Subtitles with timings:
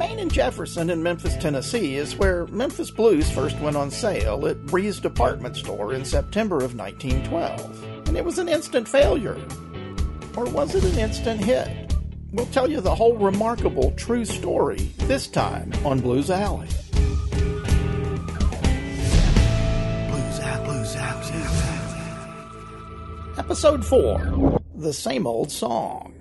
[0.00, 4.64] Main and Jefferson in Memphis, Tennessee is where Memphis Blues first went on sale at
[4.64, 8.08] Bry's Department Store in September of 1912.
[8.08, 9.36] And it was an instant failure.
[10.38, 11.94] Or was it an instant hit?
[12.32, 16.68] We'll tell you the whole remarkable true story this time on Blues Alley.
[16.92, 17.60] Blues
[20.40, 23.34] Alley, Blues Alley, Blues Alley.
[23.36, 26.19] Episode 4 The Same Old Song.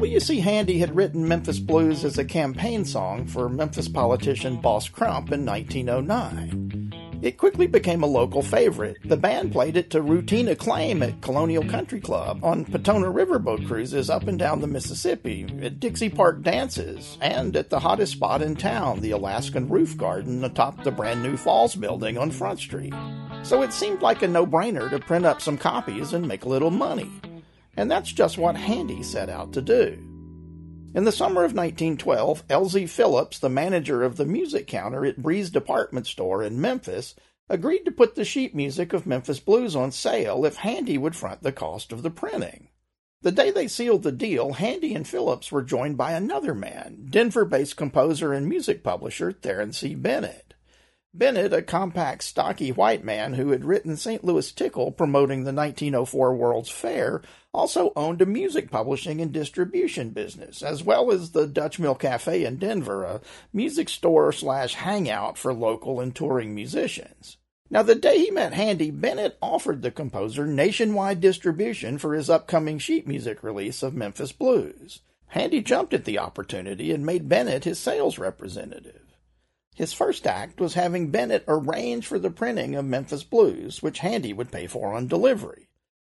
[0.00, 0.40] W.C.
[0.40, 5.44] Handy had written Memphis Blues as a campaign song for Memphis politician Boss Crump in
[5.44, 7.20] 1909.
[7.20, 8.96] It quickly became a local favorite.
[9.04, 14.08] The band played it to routine acclaim at Colonial Country Club, on Potona riverboat cruises
[14.08, 18.56] up and down the Mississippi, at Dixie Park dances, and at the hottest spot in
[18.56, 22.94] town, the Alaskan Roof Garden atop the brand new Falls building on Front Street.
[23.42, 26.48] So it seemed like a no brainer to print up some copies and make a
[26.48, 27.10] little money
[27.80, 29.98] and that's just what Handy set out to do.
[30.94, 32.86] In the summer of 1912, L.Z.
[32.88, 37.14] Phillips, the manager of the music counter at Bry's Department Store in Memphis,
[37.48, 41.42] agreed to put the sheet music of Memphis Blues on sale if Handy would front
[41.42, 42.68] the cost of the printing.
[43.22, 47.46] The day they sealed the deal, Handy and Phillips were joined by another man, Denver
[47.46, 49.94] based composer and music publisher Theron C.
[49.94, 50.49] Bennett.
[51.12, 54.22] Bennett, a compact, stocky white man who had written St.
[54.22, 57.20] Louis Tickle promoting the 1904 World's Fair,
[57.52, 62.44] also owned a music publishing and distribution business, as well as the Dutch Mill Cafe
[62.44, 63.20] in Denver, a
[63.52, 67.38] music store slash hangout for local and touring musicians.
[67.68, 72.78] Now, the day he met Handy, Bennett offered the composer nationwide distribution for his upcoming
[72.78, 75.00] sheet music release of Memphis Blues.
[75.26, 79.09] Handy jumped at the opportunity and made Bennett his sales representative.
[79.80, 84.34] His first act was having Bennett arrange for the printing of Memphis Blues, which Handy
[84.34, 85.70] would pay for on delivery.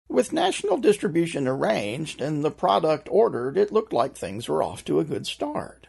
[0.07, 4.99] With national distribution arranged and the product ordered, it looked like things were off to
[4.99, 5.87] a good start.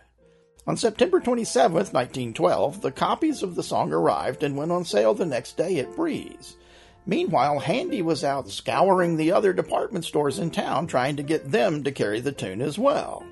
[0.66, 5.26] On September 27, 1912, the copies of the song arrived and went on sale the
[5.26, 6.56] next day at Bry's.
[7.04, 11.84] Meanwhile, Handy was out scouring the other department stores in town trying to get them
[11.84, 13.26] to carry the tune as well.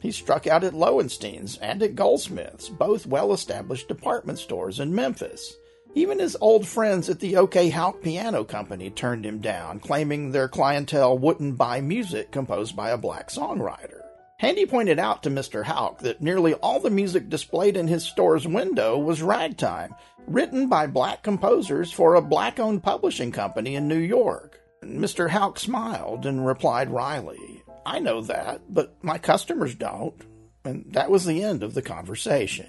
[0.00, 5.56] He struck out at Lowenstein's and at Goldsmith's, both well established department stores in Memphis.
[5.94, 10.48] Even his old friends at the OK Houck Piano Company turned him down, claiming their
[10.48, 14.02] clientele wouldn't buy music composed by a black songwriter.
[14.38, 15.64] Handy pointed out to Mr.
[15.64, 19.96] Houck that nearly all the music displayed in his store's window was ragtime,
[20.28, 24.60] written by black composers for a black owned publishing company in New York.
[24.84, 25.30] Mr.
[25.30, 27.57] Houck smiled and replied wryly,
[27.88, 30.20] I know that, but my customers don't.
[30.62, 32.68] And that was the end of the conversation.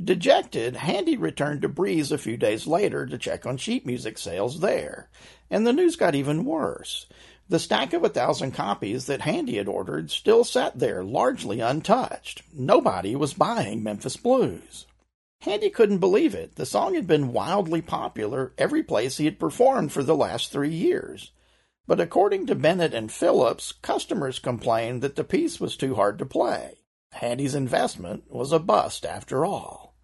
[0.00, 4.60] Dejected, Handy returned to Bry's a few days later to check on sheet music sales
[4.60, 5.10] there,
[5.50, 7.06] and the news got even worse.
[7.48, 12.42] The stack of a thousand copies that Handy had ordered still sat there largely untouched.
[12.52, 14.86] Nobody was buying Memphis Blues.
[15.40, 16.54] Handy couldn't believe it.
[16.54, 20.72] The song had been wildly popular every place he had performed for the last three
[20.72, 21.32] years.
[21.86, 26.26] But according to Bennett and Phillips, customers complained that the piece was too hard to
[26.26, 26.78] play.
[27.12, 29.94] Handy's investment was a bust after all.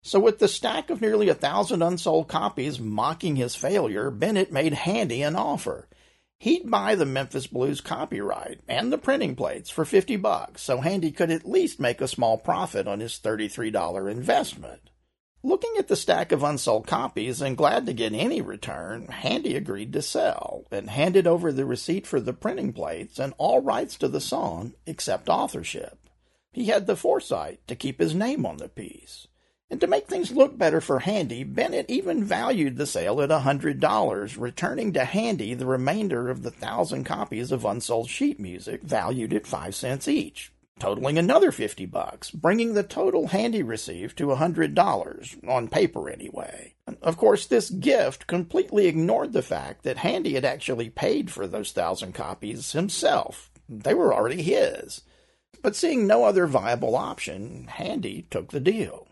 [0.00, 4.72] So, with the stack of nearly a thousand unsold copies mocking his failure, Bennett made
[4.72, 5.88] Handy an offer.
[6.38, 11.10] He'd buy the Memphis Blues copyright and the printing plates for 50 bucks so Handy
[11.10, 14.87] could at least make a small profit on his $33 investment.
[15.44, 19.92] Looking at the stack of unsold copies and glad to get any return, Handy agreed
[19.92, 24.08] to sell and handed over the receipt for the printing plates and all rights to
[24.08, 26.10] the song except authorship.
[26.50, 29.28] He had the foresight to keep his name on the piece.
[29.70, 33.40] And to make things look better for Handy, Bennett even valued the sale at a
[33.40, 39.32] $100, returning to Handy the remainder of the thousand copies of unsold sheet music valued
[39.32, 44.36] at 5 cents each totaling another 50 bucks, bringing the total Handy received to a
[44.36, 46.74] $100, on paper anyway.
[47.02, 51.72] Of course, this gift completely ignored the fact that Handy had actually paid for those
[51.72, 53.50] thousand copies himself.
[53.68, 55.02] They were already his.
[55.62, 59.07] But seeing no other viable option, Handy took the deal.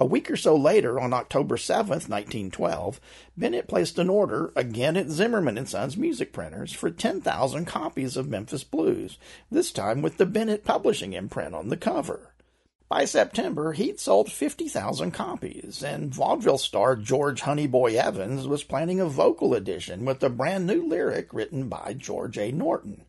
[0.00, 3.00] A week or so later, on October 7, 1912,
[3.36, 8.28] Bennett placed an order, again at Zimmerman & Sons Music Printers, for 10,000 copies of
[8.28, 9.18] Memphis Blues,
[9.50, 12.32] this time with the Bennett Publishing imprint on the cover.
[12.88, 19.06] By September, he'd sold 50,000 copies, and vaudeville star George Honeyboy Evans was planning a
[19.06, 22.52] vocal edition with a brand new lyric written by George A.
[22.52, 23.04] Norton.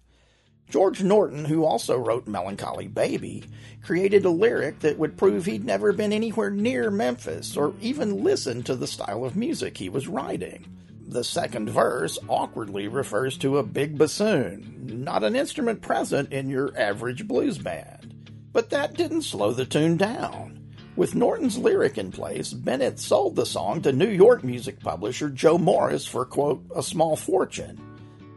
[0.69, 3.43] George Norton, who also wrote Melancholy Baby,
[3.83, 8.67] created a lyric that would prove he'd never been anywhere near Memphis or even listened
[8.67, 10.65] to the style of music he was writing.
[11.07, 16.71] The second verse awkwardly refers to a big bassoon, not an instrument present in your
[16.77, 18.29] average blues band.
[18.53, 20.59] But that didn't slow the tune down.
[20.95, 25.57] With Norton's lyric in place, Bennett sold the song to New York music publisher Joe
[25.57, 27.88] Morris for, quote, a small fortune.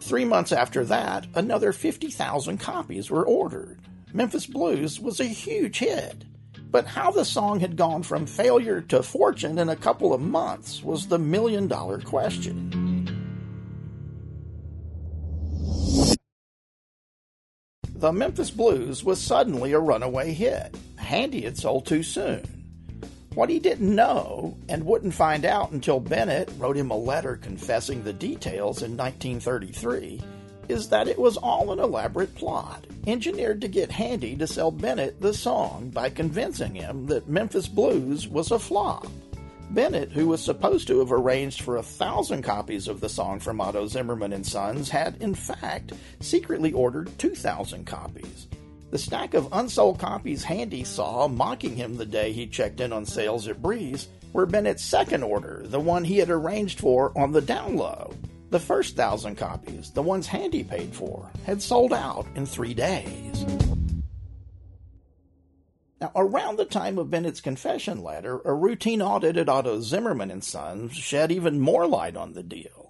[0.03, 3.79] Three months after that, another 50,000 copies were ordered.
[4.13, 6.25] Memphis Blues was a huge hit.
[6.73, 10.83] But how the song had gone from failure to fortune in a couple of months
[10.83, 12.69] was the million dollar question.
[17.95, 20.77] The Memphis Blues was suddenly a runaway hit.
[20.97, 22.62] Handy had sold too soon.
[23.35, 28.05] What he didn't know, and wouldn't find out until Bennett wrote him a letter confessing
[28.05, 30.21] the details in 1933,
[30.69, 35.19] is that it was all an elaborate plot, engineered to get Handy to sell Bennett
[35.23, 39.07] the song by convincing him that Memphis Blues was a flop.
[39.71, 43.63] Bennett, who was supposed to have arranged for a thousand copies of the song from
[43.63, 48.47] Otto Zimmerman and Sons, had in fact secretly ordered 2,000 copies.
[48.93, 53.07] The stack of unsold copies Handy saw mocking him the day he checked in on
[53.07, 57.41] sales at Bry's were Bennett's second order, the one he had arranged for on the
[57.41, 58.13] down low.
[58.51, 63.47] The first thousand copies, the ones Handy paid for, had sold out in three days.
[65.99, 70.45] Now, around the time of Bennett's confession letter, a routine audit at Otto Zimmerman and
[70.45, 72.82] Sons shed even more light on the deal.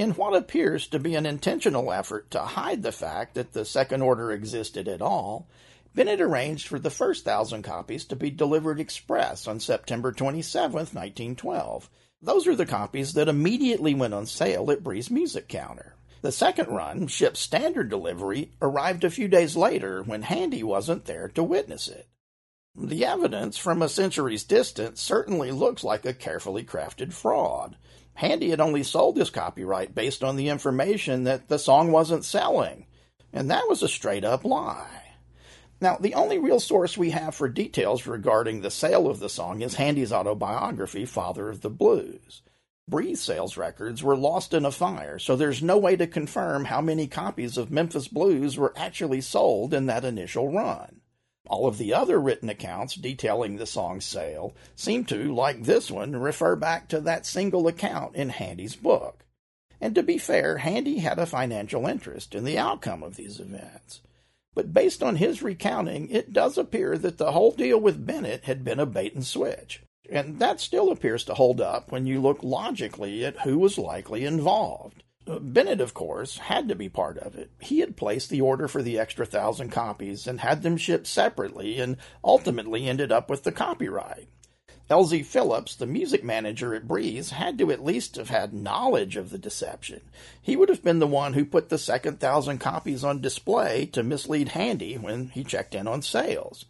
[0.00, 4.00] In what appears to be an intentional effort to hide the fact that the second
[4.00, 5.46] order existed at all,
[5.94, 11.90] Bennett arranged for the first thousand copies to be delivered express on September 27, 1912.
[12.22, 15.96] Those are the copies that immediately went on sale at Bry's Music Counter.
[16.22, 21.28] The second run, shipped standard delivery, arrived a few days later when Handy wasn't there
[21.34, 22.08] to witness it.
[22.74, 27.76] The evidence from a century's distance certainly looks like a carefully crafted fraud.
[28.20, 32.84] Handy had only sold this copyright based on the information that the song wasn't selling,
[33.32, 35.14] and that was a straight up lie.
[35.80, 39.62] Now, the only real source we have for details regarding the sale of the song
[39.62, 42.42] is Handy's autobiography, Father of the Blues.
[42.86, 46.82] Bry's sales records were lost in a fire, so there's no way to confirm how
[46.82, 51.00] many copies of Memphis Blues were actually sold in that initial run.
[51.50, 56.14] All of the other written accounts detailing the song's sale seem to, like this one,
[56.14, 59.24] refer back to that single account in Handy's book.
[59.80, 64.00] And to be fair, Handy had a financial interest in the outcome of these events.
[64.54, 68.62] But based on his recounting, it does appear that the whole deal with Bennett had
[68.62, 69.82] been a bait and switch.
[70.08, 74.24] And that still appears to hold up when you look logically at who was likely
[74.24, 75.02] involved.
[75.38, 77.50] Bennett, of course, had to be part of it.
[77.60, 81.78] He had placed the order for the extra thousand copies and had them shipped separately
[81.78, 84.28] and ultimately ended up with the copyright.
[84.90, 89.30] LZ Phillips, the music manager at Bry's, had to at least have had knowledge of
[89.30, 90.00] the deception.
[90.42, 94.02] He would have been the one who put the second thousand copies on display to
[94.02, 96.64] mislead Handy when he checked in on sales.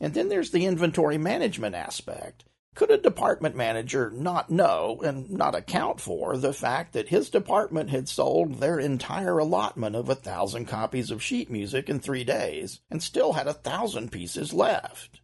[0.00, 2.44] And then there's the inventory management aspect.
[2.78, 7.90] Could a department manager not know and not account for the fact that his department
[7.90, 12.78] had sold their entire allotment of a thousand copies of sheet music in three days
[12.88, 15.20] and still had a thousand pieces left?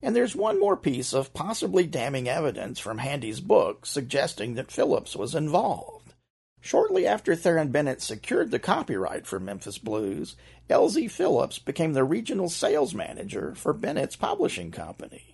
[0.00, 5.16] And there's one more piece of possibly damning evidence from Handy's book suggesting that Phillips
[5.16, 6.14] was involved.
[6.60, 10.36] Shortly after Theron Bennett secured the copyright for Memphis Blues,
[10.70, 11.08] L.Z.
[11.08, 15.31] Phillips became the regional sales manager for Bennett's publishing company.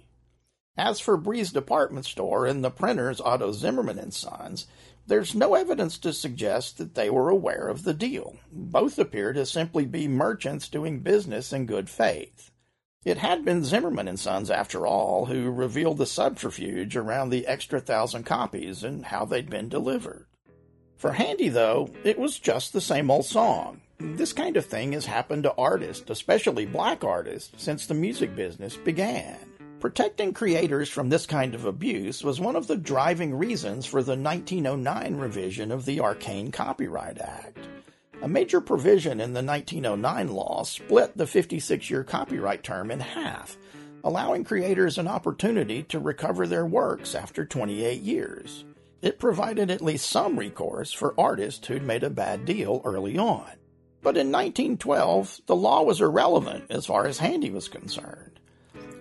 [0.79, 4.69] As for Bry's department store and the printers Otto Zimmerman and Sons,
[5.09, 8.37] there's no evidence to suggest that they were aware of the deal.
[8.53, 12.53] Both appear to simply be merchants doing business in good faith.
[13.05, 17.81] It had been Zimmerman and Sons, after all, who revealed the subterfuge around the extra
[17.81, 20.27] thousand copies and how they'd been delivered.
[20.97, 23.81] For Handy, though, it was just the same old song.
[23.99, 28.77] This kind of thing has happened to artists, especially black artists, since the music business
[28.77, 29.39] began.
[29.81, 34.17] Protecting creators from this kind of abuse was one of the driving reasons for the
[34.17, 37.59] 1909 revision of the Arcane Copyright Act.
[38.21, 43.57] A major provision in the 1909 law split the 56 year copyright term in half,
[44.03, 48.65] allowing creators an opportunity to recover their works after 28 years.
[49.01, 53.47] It provided at least some recourse for artists who'd made a bad deal early on.
[54.03, 58.38] But in 1912, the law was irrelevant as far as Handy was concerned.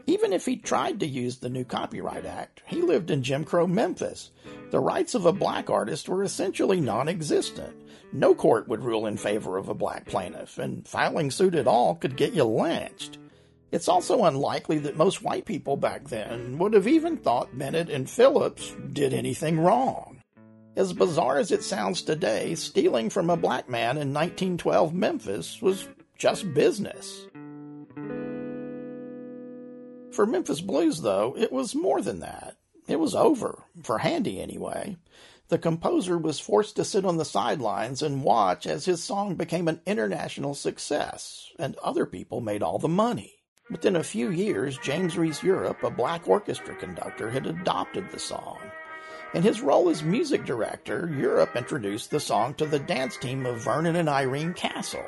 [0.10, 3.68] Even if he tried to use the new Copyright Act, he lived in Jim Crow
[3.68, 4.32] Memphis.
[4.72, 7.76] The rights of a black artist were essentially non existent.
[8.14, 11.94] No court would rule in favor of a black plaintiff, and filing suit at all
[11.96, 13.18] could get you lynched.
[13.74, 18.10] It's also unlikely that most white people back then would have even thought Bennett and
[18.10, 20.22] Phillips did anything wrong.
[20.78, 25.86] As bizarre as it sounds today, stealing from a black man in 1912 Memphis was
[26.18, 27.28] just business.
[30.18, 32.58] For Memphis Blues, though, it was more than that.
[32.88, 34.98] It was over, for Handy anyway.
[35.50, 39.68] The composer was forced to sit on the sidelines and watch as his song became
[39.68, 43.36] an international success, and other people made all the money.
[43.70, 48.58] Within a few years, James Reese Europe, a black orchestra conductor, had adopted the song.
[49.36, 53.64] In his role as music director, Europe introduced the song to the dance team of
[53.64, 55.06] Vernon and Irene Castle.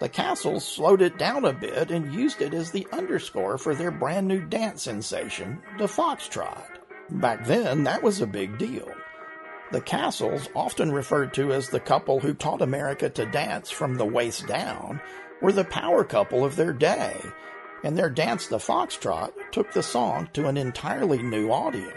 [0.00, 3.90] The Castles slowed it down a bit and used it as the underscore for their
[3.90, 6.78] brand new dance sensation, the Foxtrot.
[7.10, 8.90] Back then, that was a big deal.
[9.72, 14.06] The Castles, often referred to as the couple who taught America to dance from the
[14.06, 15.02] waist down,
[15.42, 17.20] were the power couple of their day,
[17.84, 21.92] and their dance, the Foxtrot, took the song to an entirely new audience.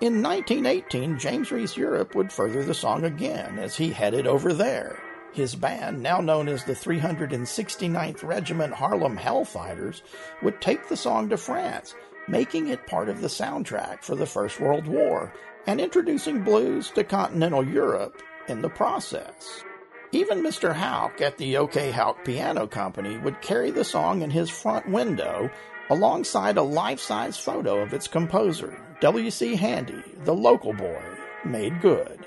[0.00, 5.02] In 1918, James Reese Europe would further the song again as he headed over there.
[5.32, 10.02] His band, now known as the 369th Regiment Harlem Hellfighters,
[10.42, 11.94] would take the song to France,
[12.26, 15.32] making it part of the soundtrack for the First World War
[15.66, 19.62] and introducing blues to continental Europe in the process.
[20.12, 20.74] Even Mr.
[20.74, 25.48] Houck at the OK Houck Piano Company would carry the song in his front window
[25.88, 29.54] alongside a life size photo of its composer, W.C.
[29.54, 31.02] Handy, the local boy,
[31.44, 32.26] made good.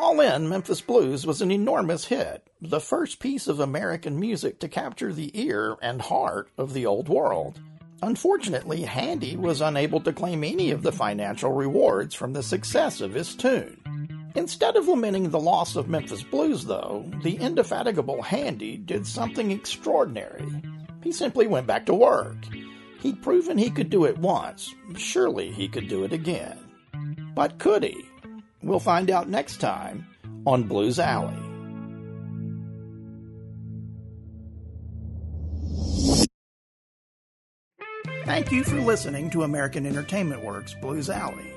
[0.00, 4.66] All in, Memphis Blues was an enormous hit, the first piece of American music to
[4.66, 7.60] capture the ear and heart of the old world.
[8.02, 13.12] Unfortunately, Handy was unable to claim any of the financial rewards from the success of
[13.12, 14.32] his tune.
[14.34, 20.62] Instead of lamenting the loss of Memphis Blues, though, the indefatigable Handy did something extraordinary.
[21.02, 22.38] He simply went back to work.
[23.00, 24.74] He'd proven he could do it once.
[24.96, 26.58] Surely he could do it again.
[27.34, 28.09] But could he?
[28.62, 30.06] We'll find out next time
[30.46, 31.34] on Blues Alley.
[38.24, 41.52] Thank you for listening to American Entertainment Works Blues Alley.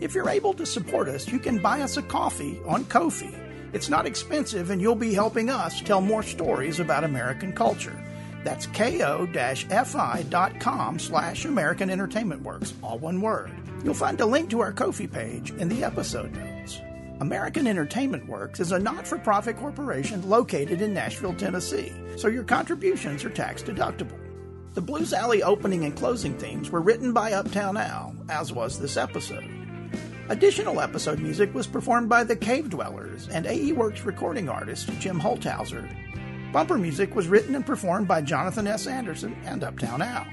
[0.00, 3.34] If you're able to support us, you can buy us a coffee on Ko-fi.
[3.72, 8.02] It's not expensive, and you'll be helping us tell more stories about American culture.
[8.46, 9.08] That's ko-fi.com
[11.00, 13.50] slash American Entertainment Works, all one word.
[13.82, 16.80] You'll find a link to our Ko-fi page in the episode notes.
[17.18, 22.44] American Entertainment Works is a not for profit corporation located in Nashville, Tennessee, so your
[22.44, 24.16] contributions are tax deductible.
[24.74, 28.96] The Blues Alley opening and closing themes were written by Uptown Al, as was this
[28.96, 29.50] episode.
[30.28, 35.18] Additional episode music was performed by the Cave Dwellers and AE Works recording artist Jim
[35.20, 35.92] Holthouser.
[36.56, 38.86] Bumper music was written and performed by Jonathan S.
[38.86, 40.26] Anderson and Uptown Al.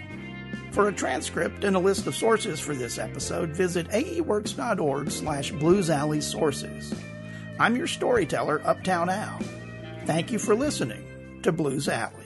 [0.72, 6.98] For a transcript and a list of sources for this episode, visit aeworks.org slash bluesalleysources.
[7.60, 9.38] I'm your storyteller, Uptown Al.
[10.06, 12.23] Thank you for listening to Blues Alley.